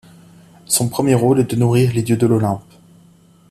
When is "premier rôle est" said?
0.89-1.51